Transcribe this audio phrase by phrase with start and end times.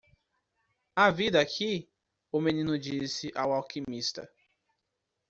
[0.95, 1.87] "Há vida aqui?"
[2.31, 4.27] o menino disse ao alquimista.